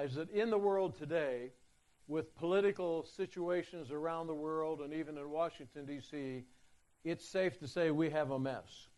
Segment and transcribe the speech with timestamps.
[0.00, 1.50] realize that in the world today,
[2.08, 6.44] with political situations around the world and even in Washington, D.C.,
[7.04, 8.88] it's safe to say we have a mess.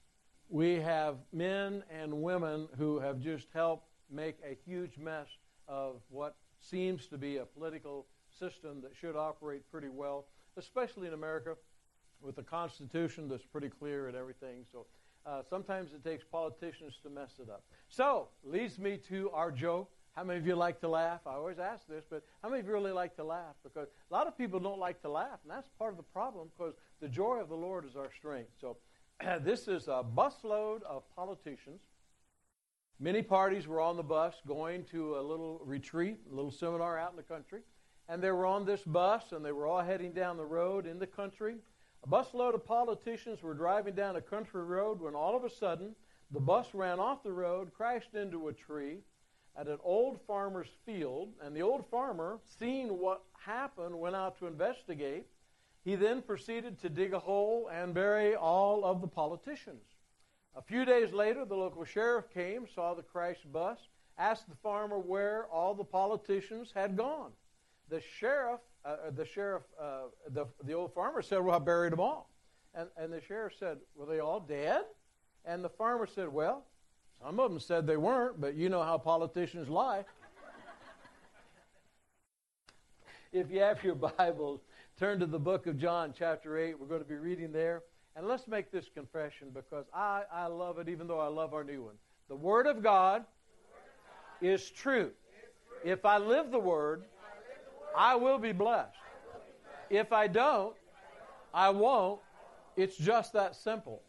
[0.48, 5.26] We have men and women who have just helped make a huge mess
[5.68, 8.06] of what seems to be a political
[8.38, 10.26] system that should operate pretty well,
[10.56, 11.56] especially in America
[12.20, 14.64] with a constitution that's pretty clear and everything.
[14.70, 14.86] So
[15.26, 17.64] uh, sometimes it takes politicians to mess it up.
[17.88, 19.90] So, leads me to our joke.
[20.14, 21.20] How many of you like to laugh?
[21.26, 23.54] I always ask this, but how many of you really like to laugh?
[23.62, 26.50] Because a lot of people don't like to laugh, and that's part of the problem
[26.56, 28.50] because the joy of the Lord is our strength.
[28.60, 28.76] So,
[29.40, 31.80] this is a busload of politicians.
[33.00, 37.10] Many parties were on the bus going to a little retreat, a little seminar out
[37.10, 37.60] in the country.
[38.08, 40.98] And they were on this bus, and they were all heading down the road in
[40.98, 41.56] the country.
[42.04, 45.94] A busload of politicians were driving down a country road when all of a sudden
[46.30, 48.98] the bus ran off the road, crashed into a tree
[49.56, 54.46] at an old farmer's field, and the old farmer, seeing what happened, went out to
[54.46, 55.26] investigate.
[55.84, 59.82] He then proceeded to dig a hole and bury all of the politicians.
[60.54, 63.78] A few days later, the local sheriff came, saw the crashed bus,
[64.18, 67.32] asked the farmer where all the politicians had gone.
[67.88, 71.92] The sheriff uh, uh, the sheriff, uh, the, the old farmer said, Well, I buried
[71.92, 72.30] them all.
[72.74, 74.82] And, and the sheriff said, Were they all dead?
[75.44, 76.64] And the farmer said, Well,
[77.22, 80.04] some of them said they weren't, but you know how politicians lie.
[83.32, 84.60] if you have your Bibles,
[84.98, 86.78] turn to the book of John, chapter 8.
[86.78, 87.82] We're going to be reading there.
[88.16, 91.62] And let's make this confession because I, I love it, even though I love our
[91.62, 91.94] new one.
[92.28, 95.00] The Word of God, Word of God is, true.
[95.00, 95.10] is
[95.82, 95.92] true.
[95.92, 97.04] If I live the Word,
[97.96, 98.96] I will be blessed.
[99.90, 100.74] If I don't,
[101.54, 102.20] I won't.
[102.76, 104.02] It's just that simple.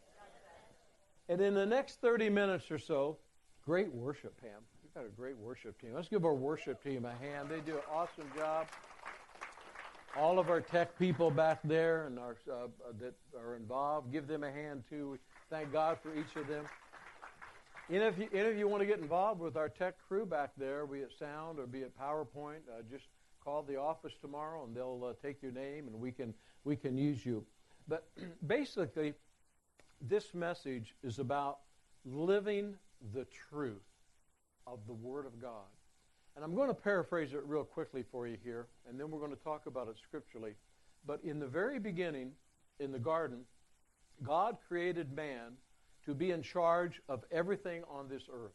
[1.28, 3.16] And in the next 30 minutes or so,
[3.64, 4.50] great worship, Pam.
[4.82, 5.92] We've got a great worship team.
[5.94, 7.48] Let's give our worship team a hand.
[7.48, 8.66] They do an awesome job.
[10.16, 12.66] All of our tech people back there and our, uh,
[13.00, 15.18] that are involved, give them a hand too.
[15.50, 16.66] Thank God for each of them.
[17.90, 20.52] Any of you, any of you want to get involved with our tech crew back
[20.56, 23.04] there, be it sound or be it PowerPoint, uh, just
[23.42, 26.32] call the office tomorrow and they'll uh, take your name and we can
[26.64, 27.44] we can use you.
[27.88, 28.06] But
[28.46, 29.14] basically,
[30.00, 31.58] this message is about
[32.04, 32.74] living
[33.12, 33.82] the truth
[34.66, 35.68] of the Word of God.
[36.36, 39.36] And I'm going to paraphrase it real quickly for you here, and then we're going
[39.36, 40.54] to talk about it scripturally.
[41.06, 42.32] But in the very beginning,
[42.80, 43.40] in the garden,
[44.22, 45.52] God created man
[46.06, 48.52] to be in charge of everything on this earth.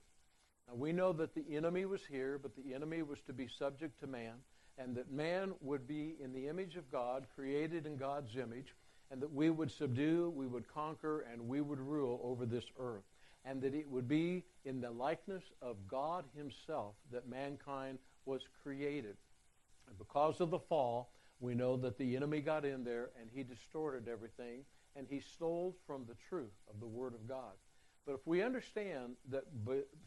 [0.67, 3.99] Now, we know that the enemy was here, but the enemy was to be subject
[4.01, 4.33] to man
[4.79, 8.73] and that man would be in the image of God, created in God's image,
[9.11, 13.03] and that we would subdue, we would conquer, and we would rule over this earth.
[13.45, 19.15] And that it would be in the likeness of God Himself that mankind was created.
[19.87, 23.43] And because of the fall, we know that the enemy got in there and he
[23.43, 24.65] distorted everything
[24.95, 27.53] and he stole from the truth of the Word of God.
[28.05, 29.43] But if we understand that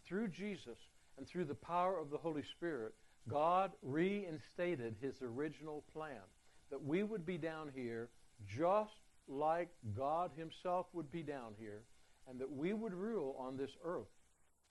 [0.05, 0.79] through Jesus
[1.17, 2.95] and through the power of the Holy Spirit,
[3.29, 6.21] God reinstated his original plan
[6.71, 8.09] that we would be down here
[8.47, 8.93] just
[9.29, 11.83] like God himself would be down here,
[12.29, 14.11] and that we would rule on this earth,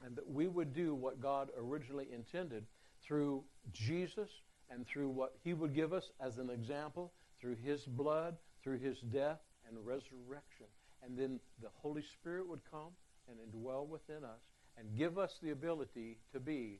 [0.05, 2.65] and that we would do what God originally intended
[3.03, 4.29] through Jesus
[4.69, 8.99] and through what he would give us as an example, through his blood, through his
[8.99, 10.67] death and resurrection.
[11.03, 12.91] And then the Holy Spirit would come
[13.27, 14.41] and indwell within us
[14.77, 16.79] and give us the ability to be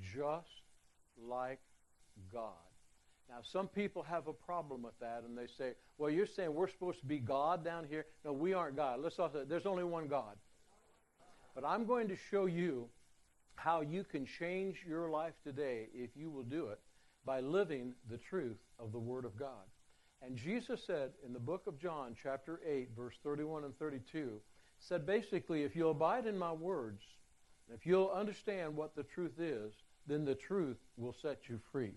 [0.00, 0.62] just
[1.20, 1.60] like
[2.32, 2.52] God.
[3.28, 6.68] Now, some people have a problem with that, and they say, well, you're saying we're
[6.68, 8.06] supposed to be God down here.
[8.24, 9.00] No, we aren't God.
[9.02, 10.36] Let's also, there's only one God.
[11.54, 12.88] But I'm going to show you
[13.56, 16.78] how you can change your life today if you will do it
[17.26, 19.66] by living the truth of the Word of God.
[20.22, 24.40] And Jesus said in the book of John, chapter 8, verse 31 and 32,
[24.80, 27.02] said basically, if you'll abide in my words,
[27.72, 29.72] if you'll understand what the truth is,
[30.06, 31.92] then the truth will set you free.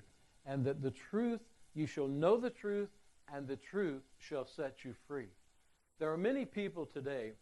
[0.45, 1.41] And that the truth,
[1.73, 2.89] you shall know the truth,
[3.33, 5.29] and the truth shall set you free.
[5.99, 7.33] There are many people today,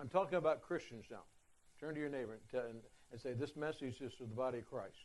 [0.00, 1.22] I'm talking about Christians now.
[1.78, 2.80] Turn to your neighbor and,
[3.20, 4.96] say, This message is to the body of Christ.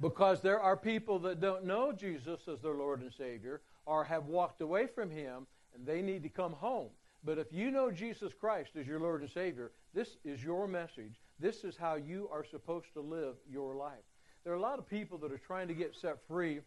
[0.00, 4.26] Because there are people that don't know Jesus as their Lord and Savior or have
[4.26, 6.88] walked away from Him and they need to come home.
[7.24, 11.20] But if you know Jesus Christ as your Lord and Savior, this is your message.
[11.38, 14.04] This is how you are supposed to live your life.
[14.44, 16.60] There are a lot of people that are trying to get set free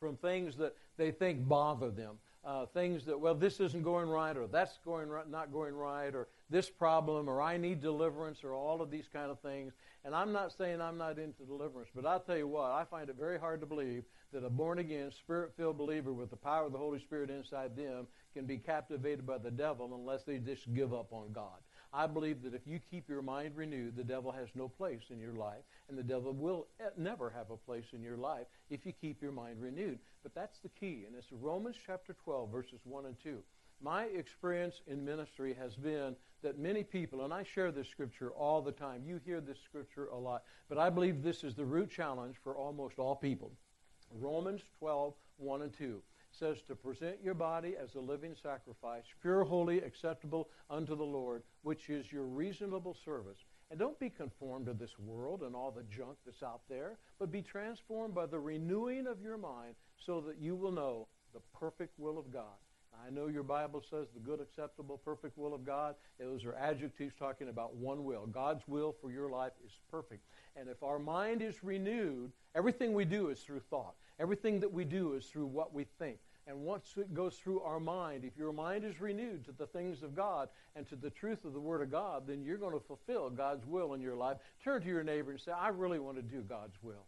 [0.00, 2.18] from things that they think bother them.
[2.44, 6.14] uh, things that, well, this isn't going right, or that's going right, not going right,
[6.14, 9.72] or this problem, or I need deliverance, or all of these kind of things.
[10.04, 13.08] And I'm not saying I'm not into deliverance, but I'll tell you what, I find
[13.08, 16.66] it very hard to believe that a born again, spirit filled believer with the power
[16.66, 20.72] of the Holy Spirit inside them can be captivated by the devil unless they just
[20.74, 21.60] give up on God.
[21.94, 25.20] I believe that if you keep your mind renewed, the devil has no place in
[25.20, 28.92] your life, and the devil will never have a place in your life if you
[28.92, 30.00] keep your mind renewed.
[30.24, 33.38] But that's the key, and it's Romans chapter 12, verses 1 and 2.
[33.80, 38.60] My experience in ministry has been that many people, and I share this scripture all
[38.60, 41.90] the time, you hear this scripture a lot, but I believe this is the root
[41.90, 43.52] challenge for almost all people.
[44.10, 46.02] Romans 12, 1 and 2
[46.38, 51.42] says to present your body as a living sacrifice, pure, holy, acceptable unto the Lord,
[51.62, 53.38] which is your reasonable service.
[53.70, 57.32] And don't be conformed to this world and all the junk that's out there, but
[57.32, 61.98] be transformed by the renewing of your mind so that you will know the perfect
[61.98, 62.56] will of God.
[63.04, 65.96] I know your Bible says the good, acceptable, perfect will of God.
[66.18, 68.26] Those are adjectives talking about one will.
[68.26, 70.22] God's will for your life is perfect.
[70.56, 73.94] And if our mind is renewed, everything we do is through thought.
[74.18, 76.18] Everything that we do is through what we think.
[76.46, 80.02] And once it goes through our mind, if your mind is renewed to the things
[80.02, 82.86] of God and to the truth of the Word of God, then you're going to
[82.86, 84.36] fulfill God's will in your life.
[84.62, 87.06] Turn to your neighbor and say, I really want to do God's will.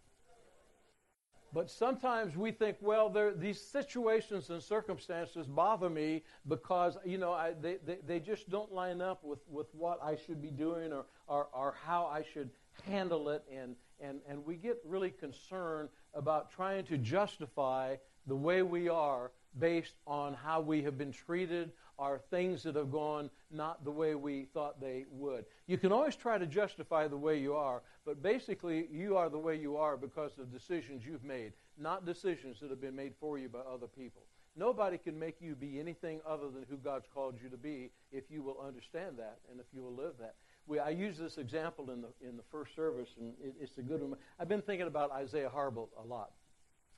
[1.52, 7.52] But sometimes we think, well, these situations and circumstances bother me because, you know, I,
[7.60, 11.06] they, they, they just don't line up with, with what I should be doing or,
[11.28, 12.50] or, or how I should
[12.84, 13.44] handle it.
[13.52, 17.96] And, and, and we get really concerned about trying to justify
[18.26, 22.90] the way we are based on how we have been treated or things that have
[22.90, 25.46] gone not the way we thought they would.
[25.67, 29.38] You can always try to justify the way you are, but basically you are the
[29.38, 33.38] way you are because of decisions you've made, not decisions that have been made for
[33.38, 34.23] you by other people.
[34.58, 38.25] Nobody can make you be anything other than who God's called you to be if
[38.31, 40.34] you will understand that and if you will live that.
[40.66, 43.82] We, I use this example in the in the first service, and it, it's a
[43.82, 44.16] good one.
[44.38, 46.30] I've been thinking about Isaiah Harbel a lot.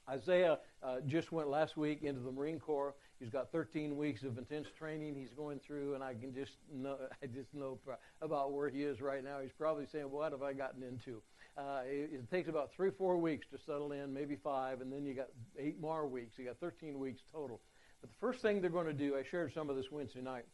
[0.08, 2.94] Isaiah uh, just went last week into the Marine Corps.
[3.18, 6.96] He's got 13 weeks of intense training he's going through, and I can just know,
[7.22, 7.78] I just know
[8.22, 9.40] about where he is right now.
[9.42, 11.22] He's probably saying, "What have I gotten into?"
[11.56, 15.04] Uh, it, it, takes about three, four weeks to settle in, maybe five, and then
[15.04, 15.26] you got
[15.58, 16.38] eight more weeks.
[16.38, 17.60] You got 13 weeks total.
[18.00, 20.44] But the first thing they're going to do, I shared some of this Wednesday night.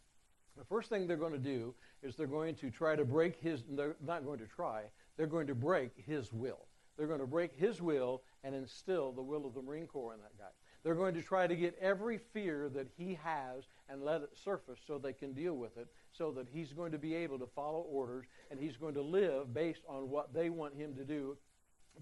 [0.56, 3.62] The first thing they're going to do is they're going to try to break his.
[3.68, 4.84] They're not going to try.
[5.16, 6.66] They're going to break his will.
[6.96, 10.20] They're going to break his will and instill the will of the Marine Corps in
[10.20, 10.50] that guy.
[10.84, 14.78] They're going to try to get every fear that he has and let it surface
[14.86, 17.80] so they can deal with it, so that he's going to be able to follow
[17.80, 21.36] orders and he's going to live based on what they want him to do,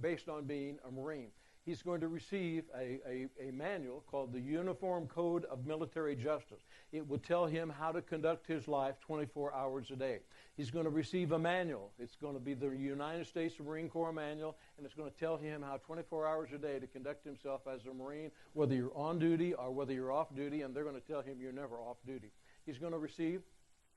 [0.01, 1.31] based on being a Marine
[1.65, 6.61] he's going to receive a, a, a, manual called the Uniform Code of Military Justice.
[6.93, 10.21] It will tell him how to conduct his life 24 hours a day.
[10.57, 11.93] He's going to receive a manual.
[11.99, 15.37] It's going to be the United States Marine Corps manual, and it's going to tell
[15.37, 19.19] him how 24 hours a day to conduct himself as a Marine, whether you're on
[19.19, 21.97] duty or whether you're off duty, and they're going to tell him you're never off
[22.07, 22.33] duty.
[22.67, 23.43] He's going to receive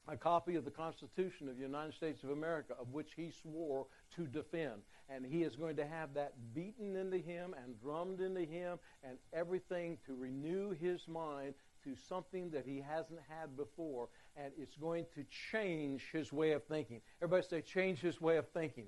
[0.07, 3.87] a copy of the Constitution of the United States of America, of which he swore
[4.15, 4.81] to defend.
[5.09, 9.17] And he is going to have that beaten into him and drummed into him and
[9.33, 11.53] everything to renew his mind
[11.83, 14.09] to something that he hasn't had before.
[14.35, 17.01] And it's going to change his way of thinking.
[17.21, 18.87] Everybody say, change his way of thinking.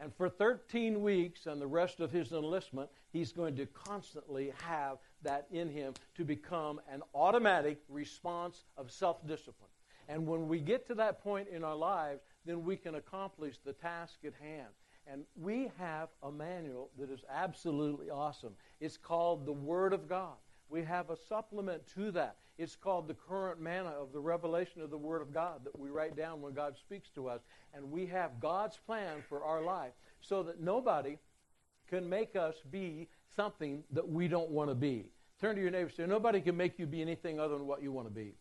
[0.00, 4.98] And for 13 weeks and the rest of his enlistment, he's going to constantly have
[5.22, 9.70] that in him to become an automatic response of self discipline.
[10.08, 13.72] And when we get to that point in our lives, then we can accomplish the
[13.72, 14.68] task at hand.
[15.06, 18.54] And we have a manual that is absolutely awesome.
[18.80, 20.34] It's called the Word of God.
[20.68, 22.36] We have a supplement to that.
[22.58, 25.90] It's called the current manna of the revelation of the Word of God that we
[25.90, 27.40] write down when God speaks to us.
[27.74, 31.18] And we have God's plan for our life so that nobody
[31.88, 35.06] can make us be something that we don't want to be.
[35.40, 37.82] Turn to your neighbor and say, Nobody can make you be anything other than what
[37.82, 38.34] you want to be.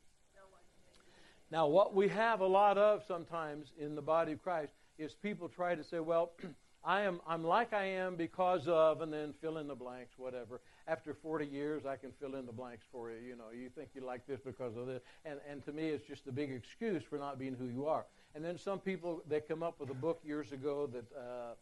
[1.51, 5.49] Now, what we have a lot of sometimes in the body of Christ is people
[5.49, 6.31] try to say, well,
[6.83, 10.61] I am, I'm like I am because of, and then fill in the blanks, whatever.
[10.87, 13.17] After 40 years, I can fill in the blanks for you.
[13.19, 15.01] You know, you think you like this because of this.
[15.25, 18.05] And, and to me, it's just a big excuse for not being who you are.
[18.33, 21.53] And then some people, they come up with a book years ago that, uh,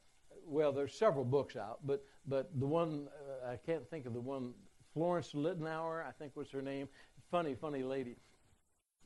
[0.46, 3.08] well, there's several books out, but, but the one,
[3.43, 4.53] uh, I can't think of the one,
[4.93, 6.88] Florence Littauer, I think was her name.
[7.31, 8.15] Funny, funny lady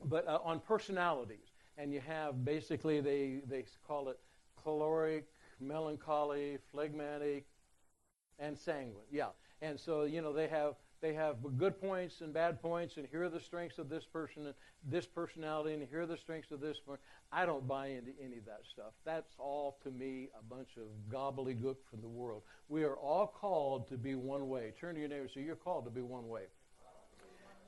[0.04, 1.52] but uh, on personalities.
[1.76, 4.18] And you have basically, they, they call it
[4.62, 5.26] choleric,
[5.60, 7.46] melancholy, phlegmatic,
[8.38, 9.06] and sanguine.
[9.10, 9.28] Yeah.
[9.60, 10.74] And so, you know, they have
[11.04, 14.46] they have good points and bad points, and here are the strengths of this person
[14.46, 14.54] and
[14.88, 16.96] this personality, and here are the strengths of this one.
[17.30, 18.94] I don't buy into any of that stuff.
[19.04, 22.40] That's all to me a bunch of gobbledygook from the world.
[22.70, 24.72] We are all called to be one way.
[24.80, 26.44] Turn to your neighbor and say, You're called to be one way.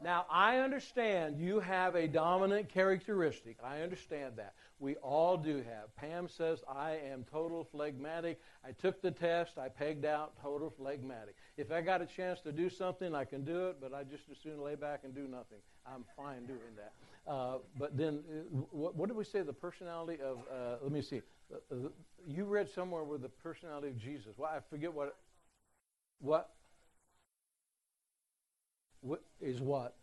[0.03, 3.57] Now, I understand you have a dominant characteristic.
[3.65, 4.55] I understand that.
[4.79, 5.95] We all do have.
[5.97, 8.38] Pam says, I am total phlegmatic.
[8.62, 9.57] I took the test.
[9.57, 11.35] I pegged out total phlegmatic.
[11.57, 14.25] If I got a chance to do something, I can do it, but I just
[14.31, 15.59] as soon lay back and do nothing.
[15.87, 16.93] I'm fine doing that.
[17.31, 19.41] Uh, but then, uh, what, what, did we say?
[19.41, 21.23] The personality of, uh, let me see.
[21.53, 21.88] Uh,
[22.26, 24.37] you read somewhere with the personality of Jesus.
[24.37, 25.17] Well, I forget what.
[26.21, 26.50] What?
[29.00, 29.97] What is what?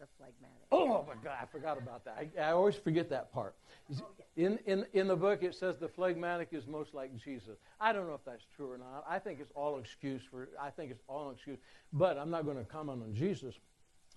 [0.00, 0.56] The phlegmatic.
[0.70, 2.28] Oh my God, I forgot about that.
[2.38, 3.56] I, I always forget that part.
[4.00, 7.58] Oh, in, in, in the book, it says the phlegmatic is most like Jesus.
[7.80, 9.04] I don't know if that's true or not.
[9.08, 10.50] I think it's all excuse for.
[10.60, 11.58] I think it's all excuse.
[11.92, 13.56] But I'm not going to comment on Jesus.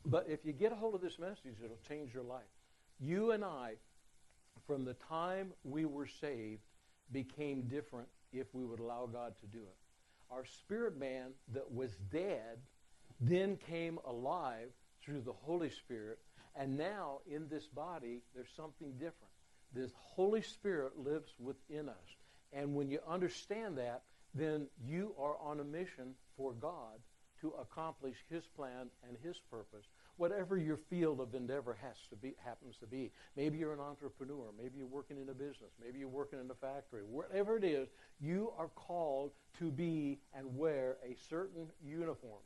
[0.05, 2.41] But if you get a hold of this message, it'll change your life.
[2.99, 3.73] You and I,
[4.67, 6.61] from the time we were saved,
[7.11, 9.75] became different if we would allow God to do it.
[10.29, 12.59] Our spirit man that was dead
[13.21, 14.69] then came alive
[15.03, 16.19] through the Holy Spirit.
[16.55, 19.31] And now in this body, there's something different.
[19.73, 22.15] This Holy Spirit lives within us.
[22.51, 24.01] And when you understand that,
[24.33, 26.99] then you are on a mission for God
[27.41, 29.85] to accomplish His plan and His purpose,
[30.17, 33.11] whatever your field of endeavor has to be, happens to be.
[33.35, 34.51] Maybe you're an entrepreneur.
[34.57, 35.71] Maybe you're working in a business.
[35.83, 37.01] Maybe you're working in a factory.
[37.01, 42.41] Whatever it is, you are called to be and wear a certain uniform.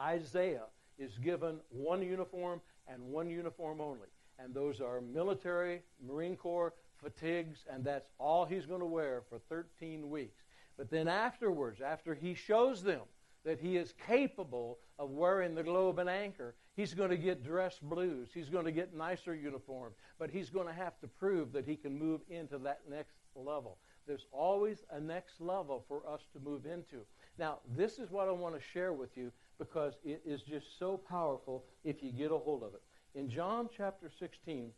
[0.00, 0.66] Isaiah
[0.98, 4.08] is given one uniform and one uniform only.
[4.38, 9.38] And those are military, Marine Corps, fatigues, and that's all he's going to wear for
[9.48, 10.42] 13 weeks.
[10.76, 13.02] But then afterwards, after he shows them
[13.44, 17.78] that he is capable of wearing the globe and anchor, he's going to get dress
[17.80, 18.30] blues.
[18.32, 19.96] He's going to get nicer uniforms.
[20.18, 23.78] But he's going to have to prove that he can move into that next level.
[24.06, 27.04] There's always a next level for us to move into.
[27.38, 30.96] Now, this is what I want to share with you because it is just so
[30.96, 32.82] powerful if you get a hold of it.
[33.14, 34.70] In John chapter 16,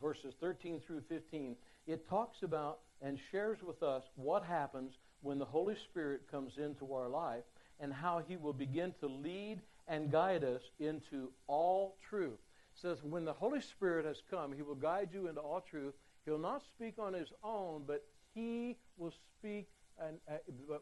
[0.00, 4.92] verses 13 through 15, it talks about and shares with us what happens
[5.22, 7.44] when the Holy Spirit comes into our life
[7.80, 12.38] and how he will begin to lead and guide us into all truth.
[12.74, 15.94] It says, when the Holy Spirit has come, he will guide you into all truth.
[16.24, 18.04] He'll not speak on his own, but
[18.34, 19.68] he will speak,
[20.00, 20.34] and uh,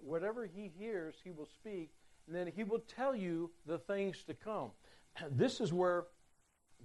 [0.02, 1.90] whatever he hears, he will speak,
[2.26, 4.70] and then he will tell you the things to come.
[5.30, 6.04] This is where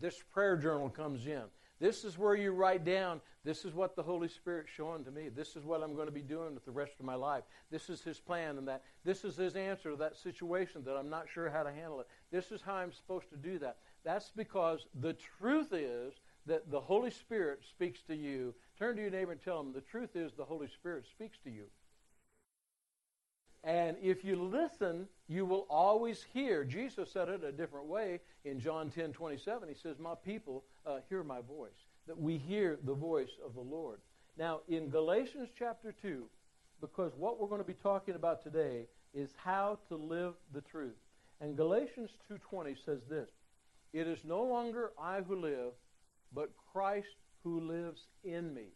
[0.02, 1.44] this prayer journal comes in.
[1.80, 5.30] This is where you write down, this is what the Holy Spirit's showing to me.
[5.30, 7.44] This is what I'm going to be doing with the rest of my life.
[7.70, 8.82] This is his plan and that.
[9.04, 12.08] This is his answer to that situation that I'm not sure how to handle it.
[12.32, 13.78] This is how I'm supposed to do that.
[14.04, 16.14] That's because the truth is
[16.46, 18.56] that the Holy Spirit speaks to you.
[18.80, 21.50] Turn to your neighbor and tell him the truth is the Holy Spirit speaks to
[21.50, 21.66] you.
[23.66, 26.64] And if you listen, you will always hear.
[26.64, 29.68] Jesus said it a different way in John 10 27.
[29.68, 33.62] He says, My people uh, hear my voice, that we hear the voice of the
[33.62, 34.00] Lord.
[34.38, 36.26] Now, in Galatians chapter 2,
[36.80, 40.98] because what we're going to be talking about today is how to live the truth.
[41.42, 43.30] And Galatians 2:20 says this,
[43.94, 45.74] "It is no longer I who live,
[46.32, 48.74] but Christ who lives in me."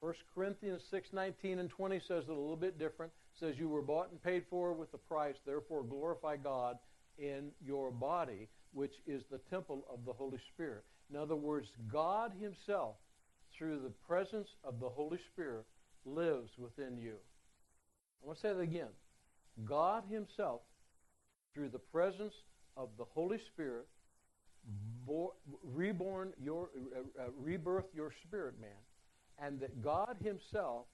[0.00, 4.10] 1 Corinthians 6:19 and 20 says it a little bit different says you were bought
[4.10, 6.78] and paid for with a price, therefore glorify God
[7.18, 10.84] in your body, which is the temple of the Holy Spirit.
[11.10, 12.96] In other words, God Himself,
[13.56, 15.64] through the presence of the Holy Spirit,
[16.04, 17.14] lives within you.
[18.22, 18.88] I want to say that again.
[19.64, 20.60] God Himself,
[21.54, 22.34] through the presence
[22.76, 23.86] of the Holy Spirit,
[25.06, 28.70] bo- reborn your, uh, uh, rebirth your spirit man,
[29.38, 30.86] and that God Himself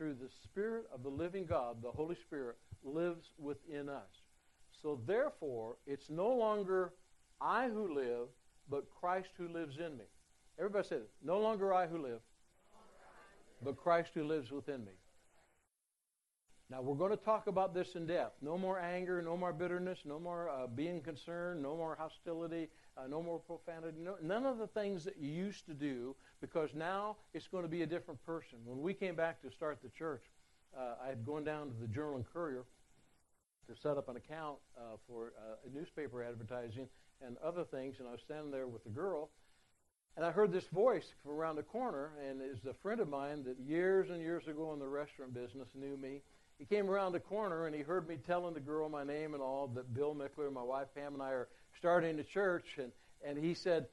[0.00, 4.08] through the Spirit of the living God, the Holy Spirit, lives within us.
[4.80, 6.94] So therefore, it's no longer
[7.38, 8.28] I who live,
[8.70, 10.06] but Christ who lives in me.
[10.58, 11.02] Everybody said.
[11.22, 12.20] No longer I who live,
[13.62, 14.92] but Christ who lives within me.
[16.70, 18.36] Now, we're going to talk about this in depth.
[18.40, 23.06] No more anger, no more bitterness, no more uh, being concerned, no more hostility, uh,
[23.08, 27.16] no more profanity, no, none of the things that you used to do because now
[27.34, 28.58] it's going to be a different person.
[28.64, 30.22] When we came back to start the church,
[30.76, 32.64] uh, I had gone down to the Journal and Courier
[33.68, 36.88] to set up an account uh, for uh, newspaper advertising
[37.24, 39.30] and other things, and I was standing there with the girl,
[40.16, 43.44] and I heard this voice from around the corner, and it's a friend of mine
[43.44, 46.22] that years and years ago in the restaurant business knew me
[46.60, 49.42] he came around the corner and he heard me telling the girl my name and
[49.42, 51.48] all that Bill Mickler, my wife Pam, and I are
[51.80, 52.76] starting a church.
[52.76, 52.92] And,
[53.26, 53.86] and he said,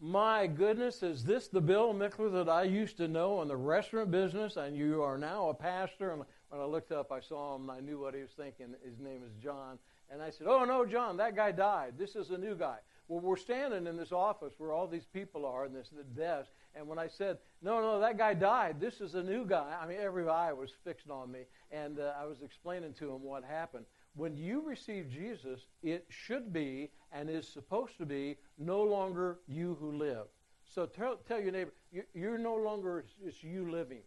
[0.00, 4.12] My goodness, is this the Bill Mickler that I used to know in the restaurant
[4.12, 4.56] business?
[4.56, 6.12] And you are now a pastor.
[6.12, 8.76] And when I looked up, I saw him and I knew what he was thinking.
[8.84, 9.78] His name is John.
[10.08, 11.94] And I said, Oh, no, John, that guy died.
[11.98, 12.78] This is a new guy.
[13.08, 16.48] Well, we're standing in this office where all these people are in this the desk.
[16.74, 19.86] And when I said, no, no, that guy died, this is a new guy, I
[19.86, 21.40] mean, every eye was fixed on me.
[21.70, 23.84] And uh, I was explaining to him what happened.
[24.16, 29.76] When you receive Jesus, it should be and is supposed to be no longer you
[29.80, 30.26] who live.
[30.64, 31.74] So tell, tell your neighbor,
[32.14, 34.02] you're no longer, it's you living.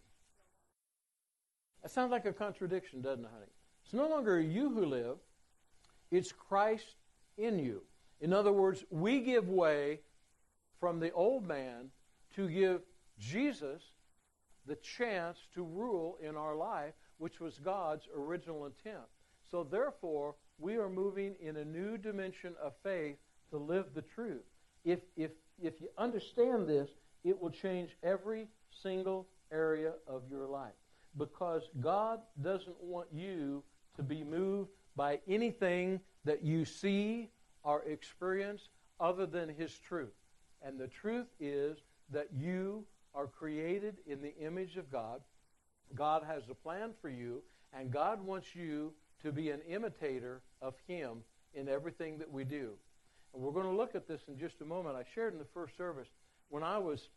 [1.84, 3.52] That sounds like a contradiction, doesn't it, honey?
[3.84, 5.18] It's no longer you who live,
[6.12, 6.96] it's Christ
[7.38, 7.84] in you.
[8.20, 10.00] In other words, we give way
[10.80, 11.90] from the old man
[12.36, 12.82] to give
[13.20, 13.82] Jesus
[14.66, 19.06] the chance to rule in our life, which was God's original intent.
[19.50, 23.18] So, therefore, we are moving in a new dimension of faith
[23.52, 24.44] to live the truth.
[24.84, 26.90] If, if, if you understand this,
[27.24, 30.74] it will change every single area of your life.
[31.18, 33.64] Because God doesn't want you
[33.96, 37.30] to be moved by anything that you see
[37.64, 40.14] or experience other than His truth.
[40.62, 41.78] And the truth is
[42.12, 45.22] that you are created in the image of God.
[45.96, 47.42] God has a plan for you,
[47.74, 52.74] and God wants you to be an imitator of Him in everything that we do.
[53.34, 54.96] And we're going to look at this in just a moment.
[54.96, 56.08] I shared in the first service
[56.50, 57.10] when I was,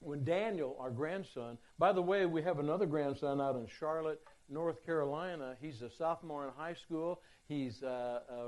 [0.00, 4.84] when Daniel, our grandson, by the way, we have another grandson out in Charlotte, North
[4.84, 5.56] Carolina.
[5.60, 7.20] He's a sophomore in high school.
[7.48, 8.44] He's uh, uh,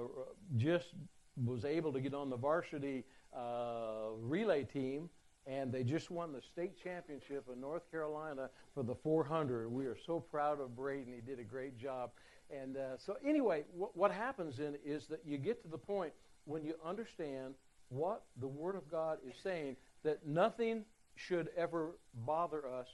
[0.56, 0.88] just
[1.44, 3.04] was able to get on the varsity
[3.36, 5.10] uh, relay team
[5.46, 9.70] and they just won the state championship in North Carolina for the 400.
[9.70, 11.12] We are so proud of Braden.
[11.12, 12.10] He did a great job.
[12.50, 16.12] And uh, so, anyway, wh- what happens then is that you get to the point
[16.44, 17.54] when you understand
[17.88, 20.84] what the Word of God is saying that nothing
[21.16, 21.92] should ever
[22.26, 22.88] bother us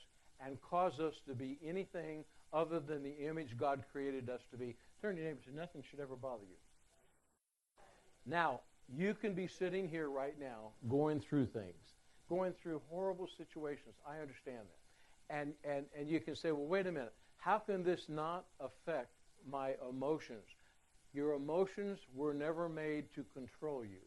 [0.44, 4.76] and cause us to be anything other than the image God created us to be.
[5.00, 6.56] Turn to your neighbor say, Nothing should ever bother you.
[8.26, 11.94] Now, you can be sitting here right now going through things
[12.30, 13.96] going through horrible situations.
[14.08, 15.36] I understand that.
[15.36, 17.12] And, and, and you can say, well, wait a minute.
[17.36, 19.10] How can this not affect
[19.48, 20.44] my emotions?
[21.12, 24.00] Your emotions were never made to control you.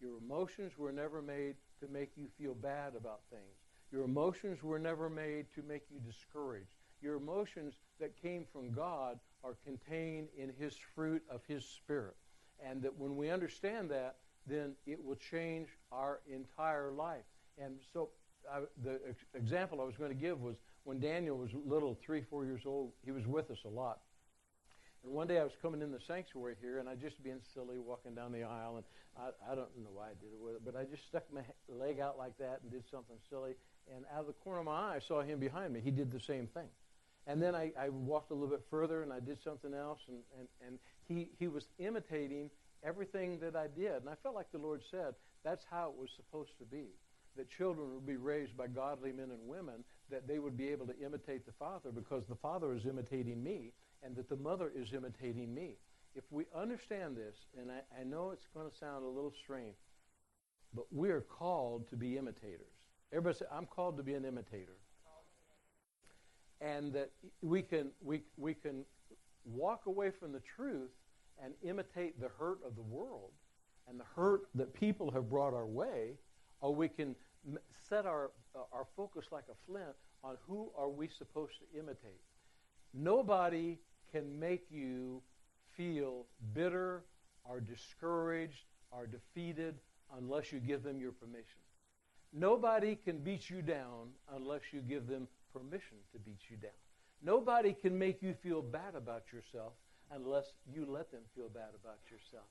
[0.00, 3.56] Your emotions were never made to make you feel bad about things.
[3.92, 6.70] Your emotions were never made to make you discouraged.
[7.02, 12.16] Your emotions that came from God are contained in His fruit of His Spirit.
[12.64, 17.24] And that when we understand that, then it will change our entire life.
[17.58, 18.10] And so
[18.50, 22.22] I, the ex- example I was going to give was when Daniel was little, three,
[22.22, 24.00] four years old, he was with us a lot.
[25.04, 27.78] And one day I was coming in the sanctuary here, and I just being silly,
[27.78, 28.84] walking down the aisle, and
[29.16, 31.42] I, I don't know why I did it with it, but I just stuck my
[31.68, 33.54] leg out like that and did something silly.
[33.94, 35.80] And out of the corner of my eye, I saw him behind me.
[35.80, 36.68] He did the same thing.
[37.26, 40.18] And then I, I walked a little bit further, and I did something else, and,
[40.38, 42.50] and, and he, he was imitating
[42.84, 43.96] everything that I did.
[43.96, 46.88] And I felt like the Lord said, that's how it was supposed to be
[47.36, 50.86] that children would be raised by godly men and women, that they would be able
[50.86, 54.92] to imitate the father because the father is imitating me and that the mother is
[54.92, 55.76] imitating me.
[56.14, 59.76] If we understand this, and I, I know it's going to sound a little strange,
[60.74, 62.74] but we are called to be imitators.
[63.12, 64.76] Everybody say, I'm called to be an imitator.
[66.60, 67.10] And that
[67.40, 68.84] we can, we, we can
[69.44, 70.90] walk away from the truth
[71.42, 73.30] and imitate the hurt of the world
[73.88, 76.18] and the hurt that people have brought our way
[76.60, 77.16] or we can
[77.88, 82.20] set our, uh, our focus like a flint on who are we supposed to imitate.
[82.92, 83.78] Nobody
[84.12, 85.22] can make you
[85.76, 87.04] feel bitter
[87.44, 89.76] or discouraged or defeated
[90.18, 91.60] unless you give them your permission.
[92.32, 96.70] Nobody can beat you down unless you give them permission to beat you down.
[97.22, 99.72] Nobody can make you feel bad about yourself
[100.12, 102.46] unless you let them feel bad about yourself.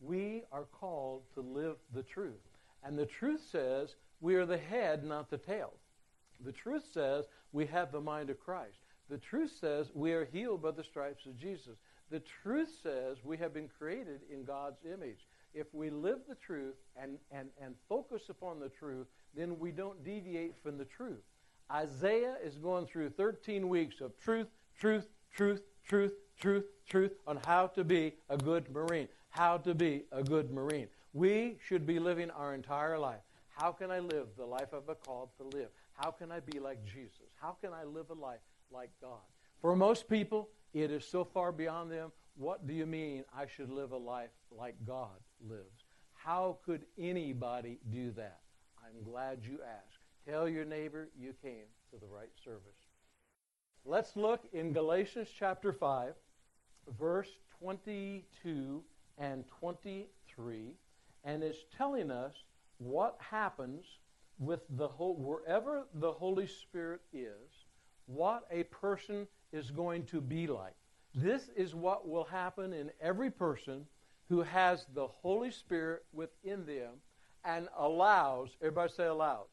[0.00, 2.40] We are called to live the truth.
[2.84, 5.72] And the truth says we are the head, not the tail.
[6.44, 8.81] The truth says we have the mind of Christ.
[9.10, 11.76] The truth says we are healed by the stripes of Jesus.
[12.10, 15.26] The truth says we have been created in God's image.
[15.54, 20.02] If we live the truth and, and, and focus upon the truth, then we don't
[20.04, 21.22] deviate from the truth.
[21.70, 27.66] Isaiah is going through 13 weeks of truth, truth, truth, truth, truth, truth on how
[27.68, 29.08] to be a good Marine.
[29.30, 30.88] How to be a good Marine.
[31.14, 33.20] We should be living our entire life.
[33.48, 35.68] How can I live the life I've been called to live?
[35.94, 37.28] How can I be like Jesus?
[37.40, 38.40] How can I live a life
[38.72, 39.20] like God?
[39.60, 42.12] For most people, It is so far beyond them.
[42.34, 45.84] What do you mean I should live a life like God lives?
[46.14, 48.40] How could anybody do that?
[48.78, 49.98] I'm glad you asked.
[50.26, 52.62] Tell your neighbor you came to the right service.
[53.84, 56.14] Let's look in Galatians chapter 5,
[56.98, 58.82] verse 22
[59.18, 60.76] and 23,
[61.24, 62.32] and it's telling us
[62.78, 63.84] what happens
[64.38, 67.66] with the whole, wherever the Holy Spirit is,
[68.06, 70.74] what a person is going to be like.
[71.14, 73.86] This is what will happen in every person
[74.28, 76.94] who has the Holy Spirit within them
[77.44, 79.48] and allows, everybody say allows,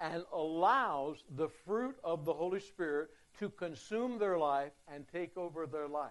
[0.00, 5.66] and allows the fruit of the Holy Spirit to consume their life and take over
[5.66, 6.10] their life.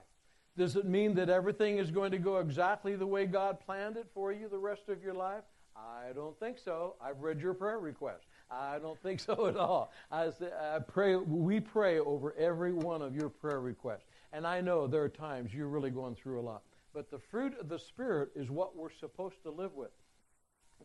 [0.58, 4.08] Does it mean that everything is going to go exactly the way God planned it
[4.13, 5.43] for you the rest of your life?
[5.75, 6.95] I don't think so.
[7.02, 8.25] I've read your prayer request.
[8.51, 9.91] I don't think so at all.
[10.12, 10.31] I,
[10.62, 11.15] I pray.
[11.15, 15.53] We pray over every one of your prayer requests, and I know there are times
[15.53, 16.63] you're really going through a lot.
[16.93, 19.91] But the fruit of the Spirit is what we're supposed to live with.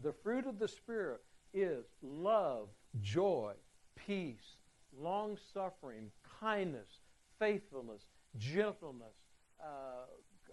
[0.03, 1.23] The fruit of the Spirit
[1.55, 2.69] is love,
[3.01, 3.55] joy,
[3.97, 4.57] peace,
[4.99, 7.01] long suffering, kindness,
[7.39, 8.03] faithfulness,
[8.37, 9.15] gentleness,
[9.63, 10.07] uh,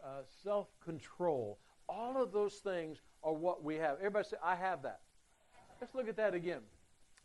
[0.06, 1.60] uh, self control.
[1.90, 3.98] All of those things are what we have.
[3.98, 5.02] Everybody say, I have that.
[5.82, 6.62] Let's look at that again.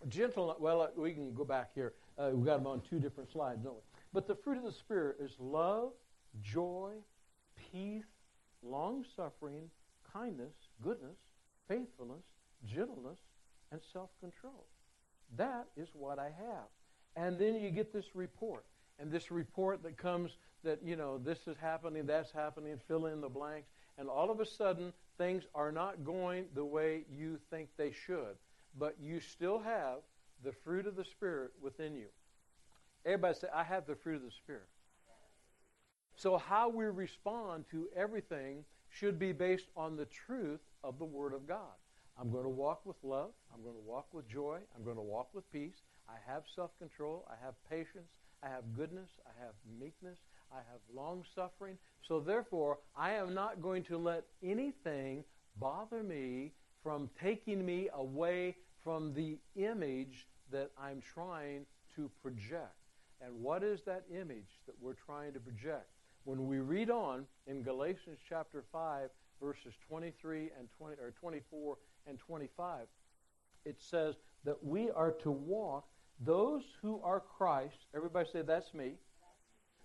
[0.09, 1.95] Gentle, well, uh, we can go back here.
[2.19, 3.81] Uh, we've got them on two different slides, don't we?
[4.13, 5.93] But the fruit of the Spirit is love,
[6.43, 6.93] joy,
[7.73, 8.05] peace,
[8.63, 9.71] long suffering,
[10.13, 11.17] kindness, goodness,
[11.69, 12.23] faithfulness,
[12.65, 13.19] gentleness,
[13.73, 14.67] and self control.
[15.37, 16.69] That is what I have.
[17.17, 18.65] And then you get this report.
[18.99, 23.21] And this report that comes that, you know, this is happening, that's happening, fill in
[23.21, 23.69] the blanks.
[23.99, 28.37] And all of a sudden, things are not going the way you think they should.
[28.79, 29.99] But you still have
[30.45, 32.07] the fruit of the Spirit within you.
[33.05, 34.69] Everybody say, I have the fruit of the Spirit.
[36.17, 41.35] So, how we respond to everything should be based on the truth of the Word
[41.35, 41.77] of God.
[42.19, 43.31] I'm going to walk with love.
[43.55, 44.59] I'm going to walk with joy.
[44.75, 45.83] I'm going to walk with peace.
[46.09, 47.29] I have self control.
[47.31, 48.11] I have patience.
[48.43, 49.11] I have goodness.
[49.27, 50.19] I have meekness.
[50.51, 51.77] I have long suffering.
[52.03, 55.25] So, therefore, I am not going to let anything
[55.61, 62.77] bother me from taking me away from the image that I'm trying to project.
[63.21, 65.89] And what is that image that we're trying to project?
[66.23, 69.11] When we read on in Galatians chapter 5,
[69.43, 72.87] verses 23 and 20, or 24 and 25,
[73.65, 75.89] it says that we are to walk
[76.21, 77.87] those who are Christ.
[77.93, 78.93] Everybody say, That's me.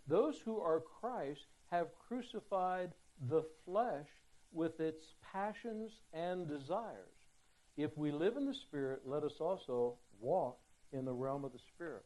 [0.06, 2.92] Those who are Christ have crucified
[3.28, 4.06] the flesh
[4.54, 7.08] with its passions and desires.
[7.78, 10.58] If we live in the Spirit, let us also walk
[10.92, 12.04] in the realm of the Spirit.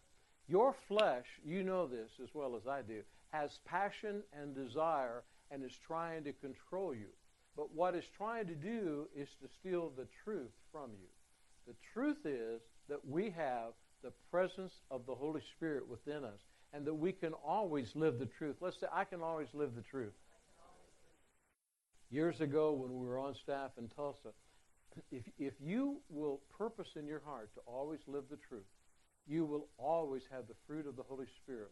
[0.47, 3.01] Your flesh, you know this as well as I do,
[3.31, 7.07] has passion and desire and is trying to control you.
[7.55, 11.07] But what it's trying to do is to steal the truth from you.
[11.67, 13.73] The truth is that we have
[14.03, 16.39] the presence of the Holy Spirit within us
[16.73, 18.57] and that we can always live the truth.
[18.59, 20.13] Let's say, I can always live the truth.
[22.11, 24.29] Years ago, when we were on staff in Tulsa,
[25.11, 28.67] if, if you will purpose in your heart to always live the truth,
[29.27, 31.71] you will always have the fruit of the Holy Spirit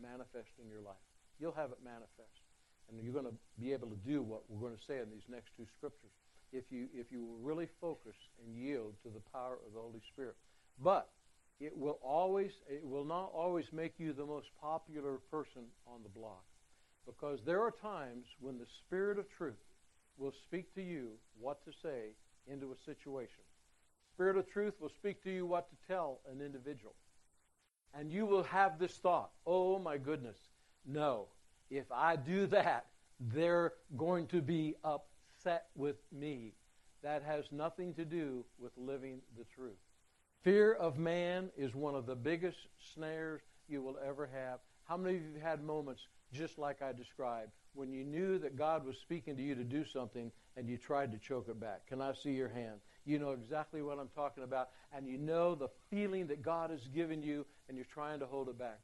[0.00, 1.04] manifest in your life.
[1.40, 2.42] You'll have it manifest.
[2.88, 5.26] And you're going to be able to do what we're going to say in these
[5.28, 6.12] next two scriptures
[6.52, 10.02] if you, if you will really focus and yield to the power of the Holy
[10.12, 10.36] Spirit.
[10.82, 11.10] But
[11.60, 16.08] it will always, it will not always make you the most popular person on the
[16.08, 16.44] block.
[17.06, 19.60] Because there are times when the Spirit of truth
[20.16, 22.14] will speak to you what to say
[22.50, 23.42] into a situation.
[24.14, 26.94] Spirit of truth will speak to you what to tell an individual.
[27.98, 30.36] And you will have this thought, oh my goodness,
[30.86, 31.26] no,
[31.70, 32.86] if I do that,
[33.20, 36.52] they're going to be upset with me.
[37.02, 39.78] That has nothing to do with living the truth.
[40.42, 42.58] Fear of man is one of the biggest
[42.94, 44.58] snares you will ever have.
[44.84, 46.02] How many of you have had moments
[46.32, 49.84] just like I described when you knew that God was speaking to you to do
[49.84, 51.86] something and you tried to choke it back?
[51.86, 52.80] Can I see your hand?
[53.04, 56.86] You know exactly what I'm talking about, and you know the feeling that God has
[56.88, 58.80] given you, and you're trying to hold it back.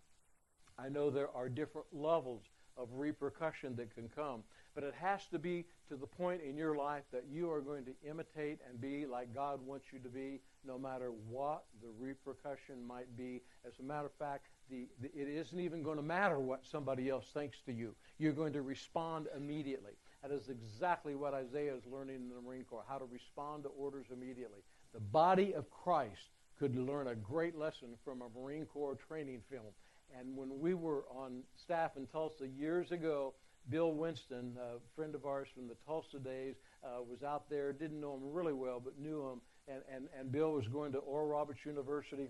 [0.78, 2.42] I know there are different levels
[2.76, 4.42] of repercussion that can come.
[4.74, 7.84] But it has to be to the point in your life that you are going
[7.84, 12.86] to imitate and be like God wants you to be, no matter what the repercussion
[12.86, 13.42] might be.
[13.66, 17.08] As a matter of fact, the, the, it isn't even going to matter what somebody
[17.08, 17.94] else thinks to you.
[18.18, 19.92] You're going to respond immediately.
[20.22, 23.70] That is exactly what Isaiah is learning in the Marine Corps, how to respond to
[23.70, 24.60] orders immediately.
[24.92, 29.72] The body of Christ could learn a great lesson from a Marine Corps training film
[30.18, 33.32] And when we were on staff in Tulsa years ago,
[33.70, 37.72] Bill Winston, a friend of ours from the Tulsa days, uh, was out there.
[37.72, 39.40] Didn't know him really well, but knew him.
[39.68, 42.28] And, and, and Bill was going to Oral Roberts University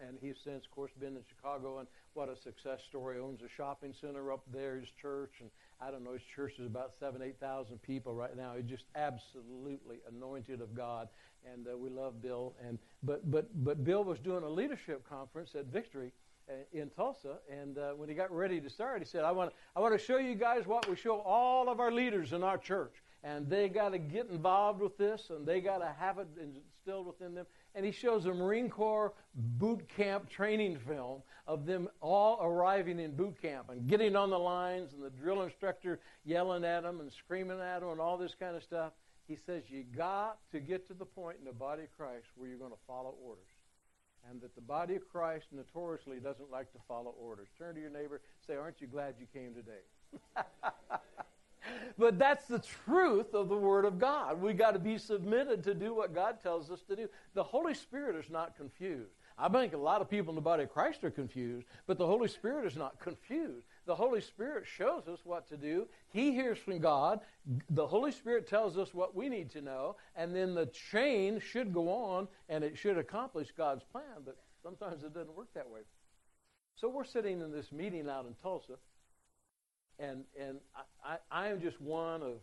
[0.00, 3.18] and he's since, of course, been in Chicago, and what a success story.
[3.18, 6.66] Owns a shopping center up there, his church, and I don't know, his church is
[6.66, 8.54] about seven, eight thousand people right now.
[8.56, 11.08] He's just absolutely anointed of God,
[11.52, 12.54] and uh, we love Bill.
[12.66, 16.12] And but but but Bill was doing a leadership conference at Victory
[16.48, 19.50] uh, in Tulsa, and uh, when he got ready to start, he said, "I want
[19.50, 22.42] to, I want to show you guys what we show all of our leaders in
[22.42, 22.94] our church."
[23.26, 27.06] and they got to get involved with this, and they got to have it instilled
[27.06, 32.40] within them and he shows a Marine Corps boot camp training film of them all
[32.42, 36.82] arriving in boot camp and getting on the lines and the drill instructor yelling at
[36.82, 38.92] them and screaming at them and all this kind of stuff.
[39.28, 42.48] He says you got to get to the point in the body of Christ where
[42.48, 43.44] you're going to follow orders.
[44.28, 47.46] And that the body of Christ notoriously doesn't like to follow orders.
[47.58, 49.84] Turn to your neighbor, say, Aren't you glad you came today?
[51.98, 54.40] but that's the truth of the Word of God.
[54.40, 57.08] We got to be submitted to do what God tells us to do.
[57.34, 59.12] The Holy Spirit is not confused.
[59.38, 62.06] I think a lot of people in the body of Christ are confused, but the
[62.06, 63.66] Holy Spirit is not confused.
[63.84, 65.86] The Holy Spirit shows us what to do.
[66.08, 67.20] He hears from God.
[67.70, 71.74] The Holy Spirit tells us what we need to know, and then the chain should
[71.74, 75.80] go on and it should accomplish God's plan, but sometimes it doesn't work that way.
[76.74, 78.74] So we're sitting in this meeting out in Tulsa,
[79.98, 80.58] and and
[81.04, 82.38] I, I, am just one of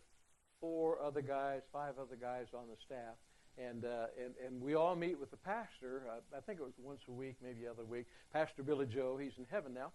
[0.60, 3.16] four other guys, five other guys on the staff,
[3.58, 6.04] and uh, and and we all meet with the pastor.
[6.10, 8.06] Uh, I think it was once a week, maybe other week.
[8.32, 9.92] Pastor Billy Joe, he's in heaven now,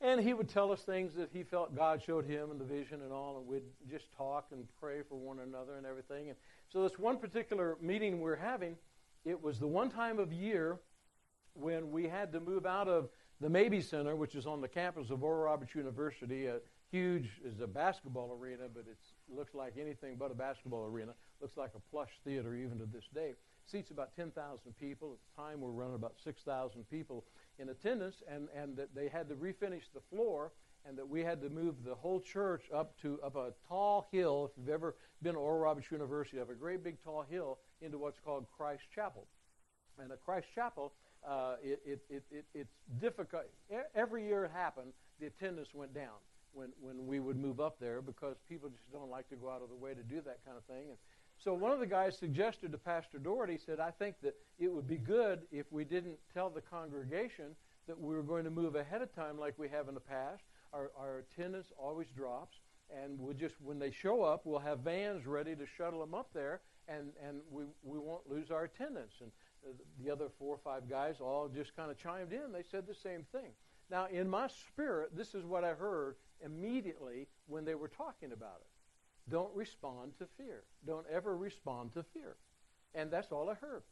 [0.00, 3.02] and he would tell us things that he felt God showed him in the vision
[3.02, 6.28] and all, and we'd just talk and pray for one another and everything.
[6.28, 6.36] And
[6.70, 8.76] so this one particular meeting we're having,
[9.24, 10.78] it was the one time of year
[11.54, 13.08] when we had to move out of
[13.40, 16.54] the Mabee Center, which is on the campus of Oral Roberts University, uh,
[16.94, 21.12] huge is a basketball arena, but it looks like anything but a basketball arena.
[21.40, 23.32] Looks like a plush theater even to this day.
[23.66, 24.30] Seats about 10,000
[24.78, 25.12] people.
[25.12, 27.24] At the time, we're running about 6,000 people
[27.58, 30.52] in attendance, and, and that they had to refinish the floor,
[30.86, 34.48] and that we had to move the whole church up to up a tall hill.
[34.52, 37.98] If you've ever been to Oral Roberts University, have a great big tall hill into
[37.98, 39.26] what's called Christ Chapel.
[39.98, 40.92] And at Christ Chapel,
[41.28, 43.46] uh, it, it, it, it's difficult.
[43.96, 46.20] Every year it happened, the attendance went down
[46.54, 49.62] when, when we would move up there because people just don't like to go out
[49.62, 50.88] of the way to do that kind of thing.
[50.88, 50.98] And
[51.36, 54.86] so one of the guys suggested to Pastor Daugherty, said, I think that it would
[54.86, 59.02] be good if we didn't tell the congregation that we were going to move ahead
[59.02, 60.42] of time like we have in the past.
[60.72, 62.56] Our, our attendance always drops,
[62.90, 66.30] and we just when they show up, we'll have vans ready to shuttle them up
[66.32, 69.12] there, and, and we, we won't lose our attendance.
[69.20, 69.30] And
[70.02, 72.52] the other four or five guys all just kind of chimed in.
[72.52, 73.52] They said the same thing.
[73.90, 78.60] Now, in my spirit, this is what I heard immediately when they were talking about
[78.60, 79.30] it.
[79.30, 80.64] Don't respond to fear.
[80.86, 82.36] Don't ever respond to fear.
[82.94, 83.82] And that's all I heard.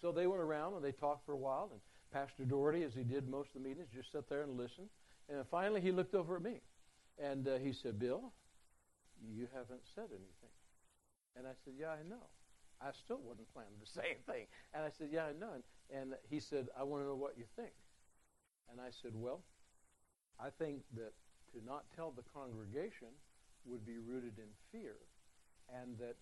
[0.00, 1.80] So they went around and they talked for a while, and
[2.12, 4.88] Pastor Daugherty, as he did most of the meetings, just sat there and listened.
[5.28, 6.60] And finally, he looked over at me,
[7.18, 8.32] and uh, he said, "Bill,
[9.34, 10.52] you haven't said anything."
[11.36, 12.26] And I said, "Yeah, I know."
[12.80, 14.46] I still wasn't planning the same thing.
[14.74, 15.62] And I said, "Yeah, I know."
[15.94, 17.72] And he said, "I want to know what you think."
[18.70, 19.44] And I said, "Well,
[20.40, 21.12] I think that
[21.52, 23.08] to not tell the congregation
[23.64, 24.96] would be rooted in fear,
[25.80, 26.16] and that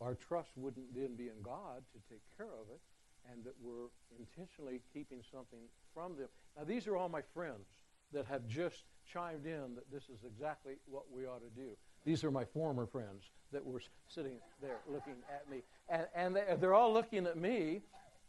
[0.00, 2.80] our trust wouldn't then be in God to take care of it,
[3.32, 5.60] and that we're intentionally keeping something
[5.94, 6.28] from them.
[6.56, 7.66] Now, these are all my friends
[8.12, 11.70] that have just chimed in that this is exactly what we ought to do.
[12.04, 15.62] These are my former friends that were sitting there looking at me.
[15.88, 17.82] And, and they, they're all looking at me.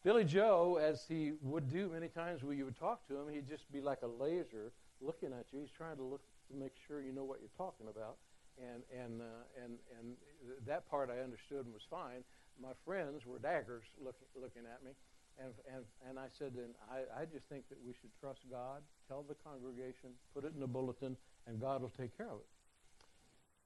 [0.03, 3.47] Billy Joe, as he would do many times when you would talk to him, he'd
[3.47, 4.71] just be like a laser
[5.01, 5.59] looking at you.
[5.61, 8.17] He's trying to look to make sure you know what you're talking about.
[8.57, 10.17] And and uh, and and
[10.65, 12.25] that part I understood and was fine.
[12.59, 14.97] My friends were daggers looking looking at me,
[15.37, 18.81] and and and I said, then I I just think that we should trust God.
[19.07, 22.49] Tell the congregation, put it in the bulletin, and God will take care of it.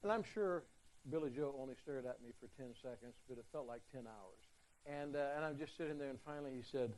[0.03, 0.63] And I'm sure
[1.09, 4.41] Billy Joe only stared at me for 10 seconds, but it felt like 10 hours.
[4.85, 6.93] And, uh, and I'm just sitting there, and finally he said,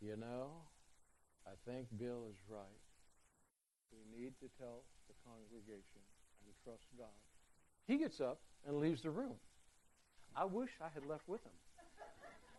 [0.00, 0.52] You know,
[1.46, 2.80] I think Bill is right.
[3.92, 6.02] We need to tell the congregation
[6.46, 7.18] and trust God.
[7.86, 9.36] He gets up and leaves the room.
[10.36, 11.52] I wish I had left with him.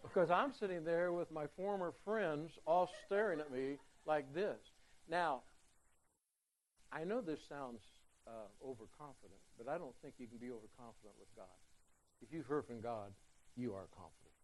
[0.04, 4.58] Because I'm sitting there with my former friends all staring at me like this.
[5.10, 5.42] Now,
[6.92, 7.80] I know this sounds
[8.28, 11.58] uh, overconfident, but I don't think you can be overconfident with God.
[12.22, 13.12] If you've heard from God,
[13.56, 14.36] you are confident.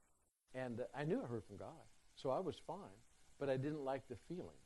[0.54, 2.98] And uh, I knew I heard from God, so I was fine,
[3.40, 4.62] but I didn't like the feeling.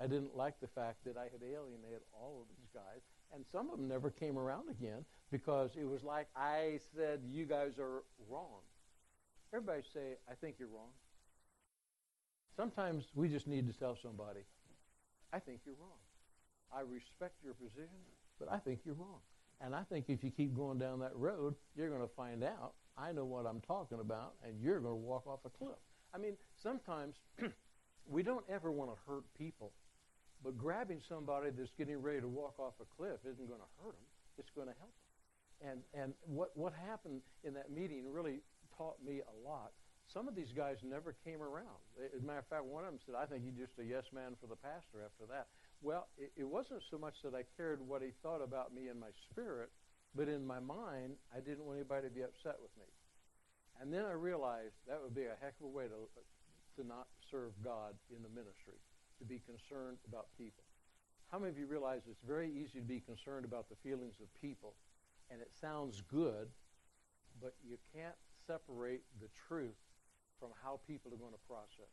[0.00, 3.02] I didn't like the fact that I had alienated all of these guys,
[3.32, 7.46] and some of them never came around again because it was like I said, "You
[7.46, 8.62] guys are wrong."
[9.52, 10.92] Everybody say, "I think you're wrong."
[12.56, 14.44] Sometimes we just need to tell somebody,
[15.32, 15.98] "I think you're wrong."
[16.72, 18.02] I respect your position,
[18.38, 19.20] but I think you're wrong.
[19.60, 22.74] And I think if you keep going down that road, you're going to find out
[22.96, 25.78] I know what I'm talking about, and you're going to walk off a cliff.
[26.14, 27.16] I mean, sometimes
[28.06, 29.72] we don't ever want to hurt people,
[30.44, 33.96] but grabbing somebody that's getting ready to walk off a cliff isn't going to hurt
[33.96, 34.12] them.
[34.36, 35.08] It's going to help them.
[35.64, 38.44] And, and what, what happened in that meeting really
[38.76, 39.72] taught me a lot.
[40.12, 41.80] Some of these guys never came around.
[41.96, 44.04] As a matter of fact, one of them said, I think you're just a yes
[44.12, 45.48] man for the pastor after that.
[45.80, 49.00] Well, it, it wasn't so much that I cared what he thought about me in
[49.00, 49.72] my spirit,
[50.12, 52.86] but in my mind, I didn't want anybody to be upset with me.
[53.80, 56.04] And then I realized that would be a heck of a way to,
[56.76, 58.78] to not serve God in the ministry,
[59.18, 60.64] to be concerned about people.
[61.30, 64.28] How many of you realize it's very easy to be concerned about the feelings of
[64.40, 64.74] people,
[65.30, 66.48] and it sounds good,
[67.40, 68.14] but you can't
[68.46, 69.78] separate the truth
[70.38, 71.90] from how people are going to process.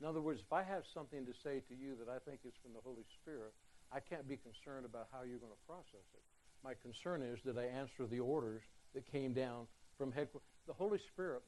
[0.00, 2.52] In other words, if I have something to say to you that I think is
[2.62, 3.54] from the Holy Spirit,
[3.92, 6.24] I can't be concerned about how you're going to process it.
[6.64, 8.62] My concern is that I answer the orders
[8.94, 10.48] that came down from headquarters.
[10.66, 11.42] The Holy Spirit,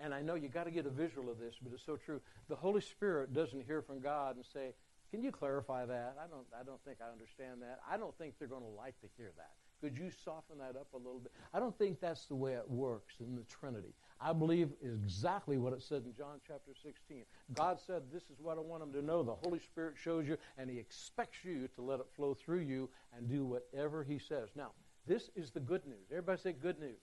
[0.00, 2.20] and I know you got to get a visual of this, but it's so true.
[2.48, 4.74] The Holy Spirit doesn't hear from God and say,
[5.10, 6.16] "Can you clarify that?
[6.22, 7.80] I don't, I don't think I understand that.
[7.90, 9.52] I don't think they're going to like to hear that.
[9.80, 12.68] Could you soften that up a little bit?" I don't think that's the way it
[12.70, 13.94] works in the Trinity.
[14.20, 17.24] I believe exactly what it said in John chapter 16.
[17.54, 19.22] God said, This is what I want them to know.
[19.22, 22.88] The Holy Spirit shows you, and He expects you to let it flow through you
[23.16, 24.48] and do whatever He says.
[24.56, 24.72] Now,
[25.06, 26.06] this is the good news.
[26.10, 26.98] Everybody say good news.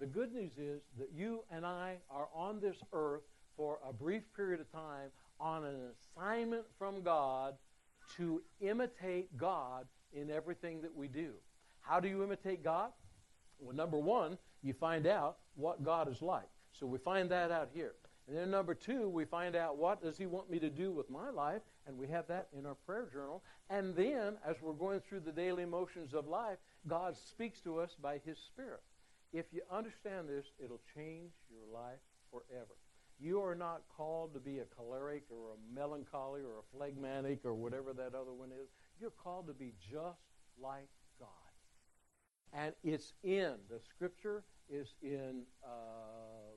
[0.00, 3.22] The good news is that you and I are on this earth
[3.56, 5.76] for a brief period of time on an
[6.16, 7.54] assignment from God
[8.16, 11.32] to imitate God in everything that we do.
[11.80, 12.90] How do you imitate God?
[13.58, 16.48] Well, number one, you find out what God is like.
[16.72, 17.94] So we find that out here.
[18.28, 21.08] And then number two, we find out what does he want me to do with
[21.10, 23.42] my life, and we have that in our prayer journal.
[23.70, 27.96] And then, as we're going through the daily motions of life, God speaks to us
[28.00, 28.82] by his Spirit.
[29.32, 32.76] If you understand this, it'll change your life forever.
[33.20, 37.54] You are not called to be a choleric or a melancholy or a phlegmatic or
[37.54, 38.68] whatever that other one is.
[39.00, 40.20] You're called to be just
[40.60, 40.88] like
[41.18, 41.28] God.
[42.52, 46.56] And it's in, the scripture is in uh,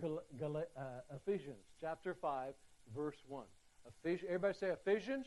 [0.00, 2.52] Gal- Gal- uh, Ephesians chapter 5,
[2.94, 3.44] verse 1.
[3.86, 5.26] Ephes- everybody say Ephesians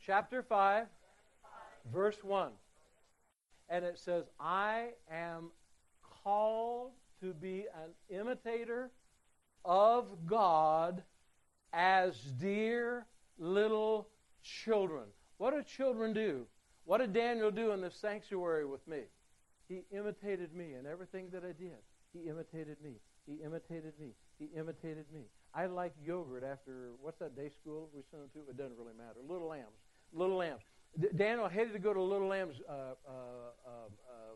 [0.00, 0.86] chapter 5,
[1.92, 2.52] verse 1.
[3.68, 5.50] And it says, I am
[6.22, 8.90] called to be an imitator
[9.64, 11.02] of God
[11.72, 13.06] as dear
[13.38, 14.08] little
[14.42, 15.04] children.
[15.36, 16.46] What do children do?
[16.84, 19.00] What did Daniel do in the sanctuary with me?
[19.68, 21.76] He imitated me in everything that I did.
[22.14, 22.94] He imitated me.
[23.26, 24.14] He imitated me.
[24.38, 25.24] He imitated me.
[25.54, 28.50] I like yogurt after, what's that day school we sent him to?
[28.50, 29.20] It doesn't really matter.
[29.28, 29.76] Little Lambs.
[30.12, 30.62] Little Lambs.
[31.16, 34.34] Daniel hated to go to Little Lambs uh, uh, uh, uh,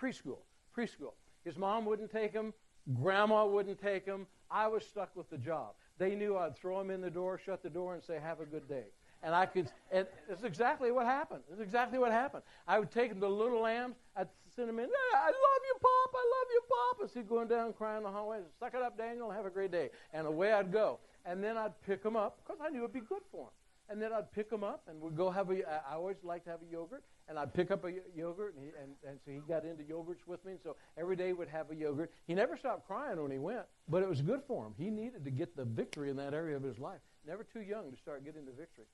[0.00, 0.38] preschool.
[0.76, 1.14] Preschool.
[1.44, 2.52] His mom wouldn't take him.
[2.94, 4.26] Grandma wouldn't take him.
[4.50, 5.74] I was stuck with the job.
[5.98, 8.44] They knew I'd throw him in the door, shut the door, and say, have a
[8.44, 8.84] good day
[9.22, 11.42] and I could, and it's exactly what happened.
[11.50, 12.42] It's exactly what happened.
[12.66, 13.96] I would take him to Little Lambs.
[14.16, 14.86] I'd send him in.
[15.14, 16.14] I love you, Pop.
[16.14, 17.00] I love you, Pop.
[17.02, 18.40] And he'd going down crying in the hallway.
[18.58, 19.30] Suck it up, Daniel.
[19.30, 19.90] Have a great day.
[20.12, 20.98] And away I'd go.
[21.24, 23.52] And then I'd pick him up because I knew it'd be good for him.
[23.92, 25.68] And then I'd pick him up and we'd go have a.
[25.68, 28.70] I always liked to have a yogurt, and I'd pick up a yogurt, and, he,
[28.80, 30.52] and and so he got into yogurts with me.
[30.52, 32.10] And so every day we'd have a yogurt.
[32.26, 34.72] He never stopped crying when he went, but it was good for him.
[34.78, 37.00] He needed to get the victory in that area of his life.
[37.26, 38.86] Never too young to start getting the victory.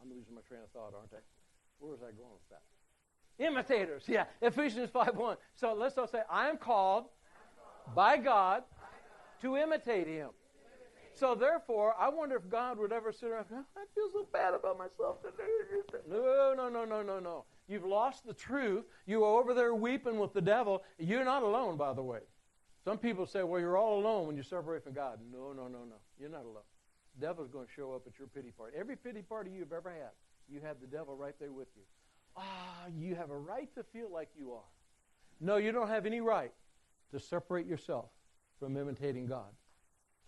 [0.00, 1.20] I'm losing my train of thought, aren't I?
[1.78, 3.44] Where was I going with that?
[3.44, 4.24] Imitators, yeah.
[4.40, 5.36] Ephesians 5.1.
[5.54, 7.04] So let's all say, I am called,
[7.94, 8.62] by God,
[9.42, 10.30] to imitate him.
[11.18, 14.54] So therefore, I wonder if God would ever sit around say, I feel so bad
[14.54, 15.16] about myself.
[16.08, 17.44] No, no, no, no, no, no.
[17.66, 18.84] You've lost the truth.
[19.04, 20.84] You are over there weeping with the devil.
[20.96, 22.20] You're not alone, by the way.
[22.84, 25.18] Some people say, well, you're all alone when you separate from God.
[25.32, 25.96] No, no, no, no.
[26.20, 26.62] You're not alone
[27.18, 28.76] The devil's going to show up at your pity party.
[28.78, 30.12] Every pity party you've ever had,
[30.48, 31.82] you have the devil right there with you.
[32.36, 34.70] Ah, you have a right to feel like you are.
[35.40, 36.52] No, you don't have any right
[37.10, 38.06] to separate yourself
[38.60, 39.50] from imitating God.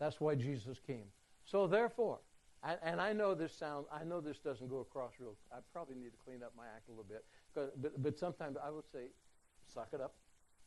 [0.00, 1.04] That's why Jesus came.
[1.44, 2.20] So therefore,
[2.64, 5.36] and, and I know this sounds, I know this doesn't go across real.
[5.52, 7.24] I probably need to clean up my act a little bit,
[7.54, 9.08] but, but sometimes I would say,
[9.72, 10.14] suck it up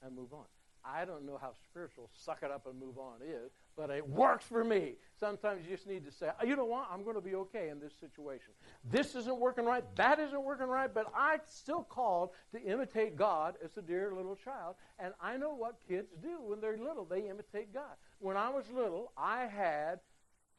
[0.01, 0.45] and move on.
[0.85, 4.45] I don't know how spiritual suck it up and move on is, but it works
[4.45, 4.95] for me.
[5.19, 7.79] Sometimes you just need to say, you know what, I'm going to be okay in
[7.79, 8.51] this situation.
[8.89, 13.55] This isn't working right, that isn't working right, but I still called to imitate God
[13.63, 14.75] as a dear little child.
[14.99, 17.05] And I know what kids do when they're little.
[17.05, 17.95] They imitate God.
[18.19, 19.99] When I was little, I had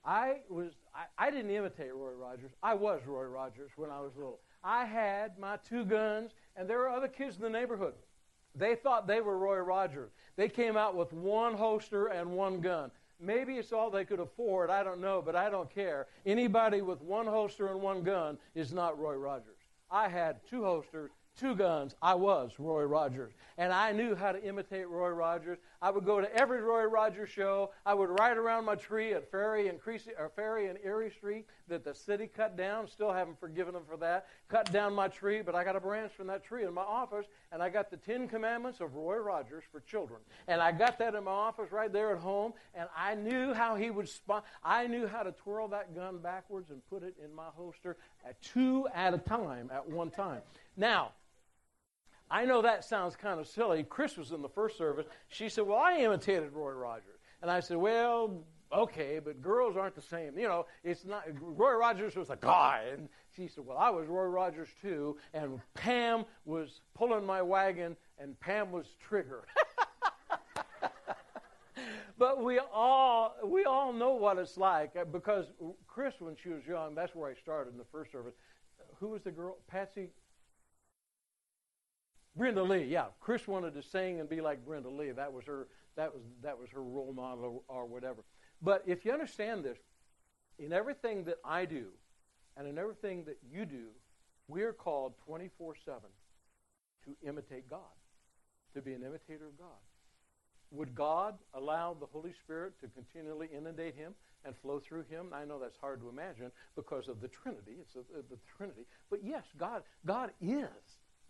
[0.04, 2.50] I was I, I, didn't imitate Roy Rogers.
[2.62, 4.40] I was Roy Rogers when I was little.
[4.62, 7.94] I had my two guns, and there were other kids in the neighborhood.
[8.54, 10.12] They thought they were Roy Rogers.
[10.36, 12.90] They came out with one holster and one gun.
[13.20, 14.70] Maybe it's all they could afford.
[14.70, 16.06] I don't know, but I don't care.
[16.26, 19.56] Anybody with one holster and one gun is not Roy Rogers.
[19.90, 23.32] I had two holsters two guns, I was Roy Rogers.
[23.58, 25.58] And I knew how to imitate Roy Rogers.
[25.80, 27.70] I would go to every Roy Rogers show.
[27.84, 31.84] I would ride around my tree at Ferry and, Creasy, Ferry and Erie Street that
[31.84, 32.88] the city cut down.
[32.88, 34.26] Still haven't forgiven them for that.
[34.48, 37.26] Cut down my tree, but I got a branch from that tree in my office,
[37.52, 40.20] and I got the Ten Commandments of Roy Rogers for children.
[40.48, 43.76] And I got that in my office right there at home, and I knew how
[43.76, 44.44] he would spot.
[44.62, 48.40] I knew how to twirl that gun backwards and put it in my holster at
[48.42, 50.40] two at a time at one time.
[50.76, 51.12] Now,
[52.30, 53.82] I know that sounds kind of silly.
[53.84, 55.06] Chris was in the first service.
[55.28, 57.20] She said, Well, I imitated Roy Rogers.
[57.42, 60.38] And I said, Well, okay, but girls aren't the same.
[60.38, 61.24] You know, it's not.
[61.40, 62.84] Roy Rogers was a guy.
[62.92, 65.16] And she said, Well, I was Roy Rogers too.
[65.32, 69.44] And Pam was pulling my wagon, and Pam was Trigger.
[72.18, 75.46] but we all we all know what it's like because
[75.86, 78.34] Chris, when she was young, that's where I started in the first service.
[79.00, 79.58] Who was the girl?
[79.68, 80.08] Patsy
[82.36, 83.06] Brenda Lee, yeah.
[83.20, 85.12] Chris wanted to sing and be like Brenda Lee.
[85.12, 85.68] That was her.
[85.96, 88.24] That was that was her role model or, whatever.
[88.60, 89.78] But if you understand this,
[90.58, 91.86] in everything that I do,
[92.56, 93.86] and in everything that you do,
[94.48, 95.76] we are called 24/7
[97.04, 97.80] to imitate God,
[98.74, 99.68] to be an imitator of God.
[100.70, 104.14] Would God allow the Holy Spirit to continually inundate him
[104.44, 105.32] and flow through him?
[105.32, 107.76] I know that's hard to imagine because of the Trinity.
[107.80, 108.86] It's the Trinity.
[109.08, 110.68] But yes, God, God is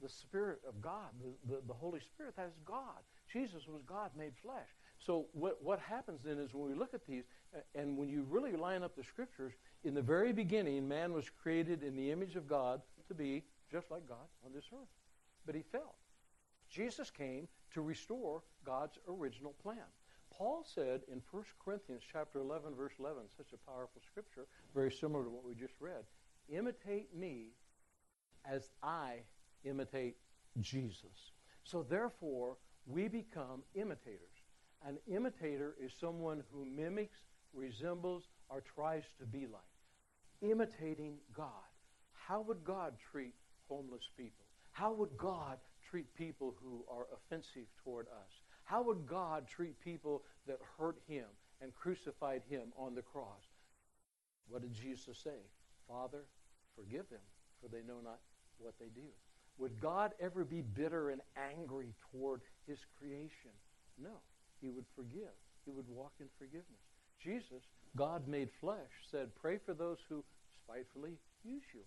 [0.02, 3.02] the Spirit of God, the, the, the Holy Spirit, that is God.
[3.32, 4.68] Jesus was God made flesh.
[4.98, 7.24] So what, what happens then is when we look at these,
[7.74, 11.82] and when you really line up the scriptures, in the very beginning, man was created
[11.82, 14.88] in the image of God to be just like God on this earth.
[15.46, 15.94] But he fell.
[16.70, 19.84] Jesus came to restore God's original plan.
[20.36, 25.24] Paul said in 1 Corinthians chapter 11, verse 11, such a powerful scripture, very similar
[25.24, 26.04] to what we just read,
[26.48, 27.50] imitate me
[28.44, 29.20] as I
[29.64, 30.16] imitate
[30.60, 31.32] Jesus.
[31.64, 32.56] So therefore,
[32.86, 34.20] we become imitators.
[34.86, 37.18] An imitator is someone who mimics,
[37.54, 39.62] resembles, or tries to be like.
[40.42, 41.48] Imitating God.
[42.12, 43.34] How would God treat
[43.68, 44.44] homeless people?
[44.72, 45.58] How would God
[45.88, 48.42] treat people who are offensive toward us?
[48.64, 51.26] How would God treat people that hurt him
[51.60, 53.44] and crucified him on the cross?
[54.48, 55.48] What did Jesus say?
[55.88, 56.24] Father,
[56.76, 57.20] forgive them,
[57.60, 58.18] for they know not
[58.58, 59.08] what they do.
[59.58, 63.54] Would God ever be bitter and angry toward his creation?
[64.02, 64.20] No.
[64.60, 65.34] He would forgive.
[65.64, 66.82] He would walk in forgiveness.
[67.22, 67.62] Jesus,
[67.96, 70.24] God made flesh, said, Pray for those who
[70.64, 71.82] spitefully use you.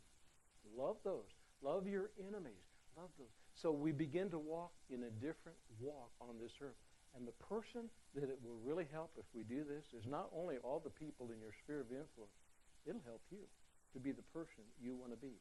[0.78, 1.30] Love those.
[1.62, 2.66] Love your enemies.
[2.96, 3.28] Love those.
[3.54, 6.78] So we begin to walk in a different walk on this earth.
[7.16, 10.58] And the person that it will really help if we do this is not only
[10.58, 12.38] all the people in your sphere of influence,
[12.86, 13.46] it'll help you
[13.94, 15.34] to be the person you want to be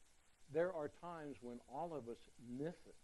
[0.52, 2.18] there are times when all of us
[2.58, 2.94] miss it.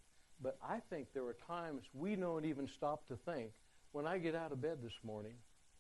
[0.43, 3.51] But I think there are times we don't even stop to think,
[3.93, 5.35] when I get out of bed this morning,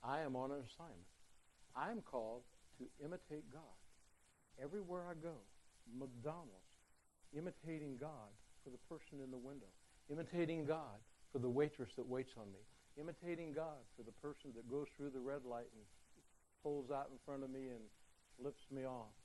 [0.04, 1.08] I am on an assignment.
[1.74, 2.42] I'm called
[2.78, 3.62] to imitate God.
[4.62, 5.34] Everywhere I go,
[5.98, 6.50] McDonald's,
[7.36, 8.30] imitating God
[8.62, 9.70] for the person in the window,
[10.10, 11.00] imitating God
[11.32, 12.60] for the waitress that waits on me,
[13.00, 15.82] imitating God for the person that goes through the red light and
[16.62, 17.80] pulls out in front of me and
[18.38, 19.16] flips me off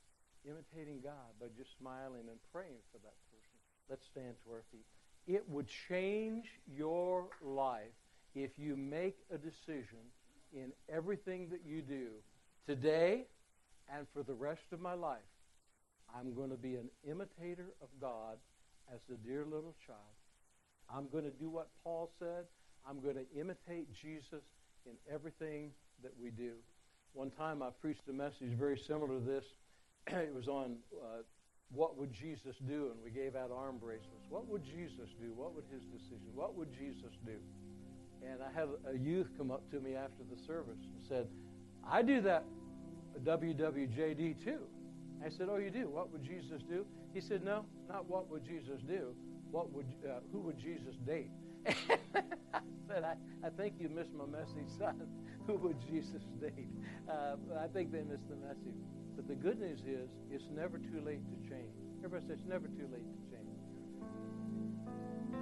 [0.48, 3.56] imitating God by just smiling and praying for that person.
[3.88, 4.86] Let's stand to our feet.
[5.26, 7.94] It would change your life
[8.34, 10.00] if you make a decision
[10.52, 12.08] in everything that you do
[12.66, 13.26] today
[13.94, 15.18] and for the rest of my life.
[16.14, 18.38] I'm going to be an imitator of God
[18.92, 19.98] as the dear little child.
[20.92, 22.44] I'm going to do what Paul said.
[22.88, 24.44] I'm going to imitate Jesus
[24.86, 25.72] in everything
[26.02, 26.52] that we do.
[27.12, 29.44] One time I preached a message very similar to this
[30.12, 31.22] it was on uh,
[31.70, 34.26] what would Jesus do, and we gave out arm bracelets.
[34.28, 35.32] What would Jesus do?
[35.34, 36.28] What would his decision?
[36.34, 37.36] What would Jesus do?
[38.26, 41.26] And I had a youth come up to me after the service and said,
[41.86, 42.44] I do that
[43.22, 44.60] WWJD too.
[45.24, 45.88] I said, Oh, you do?
[45.88, 46.84] What would Jesus do?
[47.14, 49.14] He said, no, not what would Jesus do.
[49.50, 51.30] What would, uh, who would Jesus date?
[51.66, 53.14] I said, I,
[53.46, 55.02] I think you missed my message, son.
[55.46, 56.68] who would Jesus date?
[57.08, 58.78] Uh, I think they missed the message.
[59.28, 61.76] The good news is, it's never too late to change.
[62.02, 63.60] Everybody says it's never too late to change.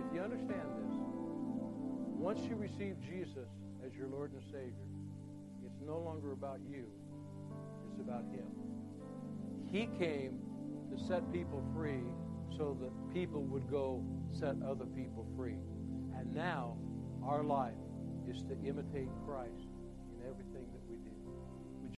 [0.09, 0.97] If you understand this,
[2.19, 3.49] once you receive Jesus
[3.87, 4.91] as your Lord and Savior,
[5.65, 6.87] it's no longer about you.
[7.93, 8.49] It's about Him.
[9.71, 10.41] He came
[10.91, 12.03] to set people free
[12.57, 15.61] so that people would go set other people free.
[16.19, 16.77] And now
[17.25, 17.75] our life
[18.29, 19.66] is to imitate Christ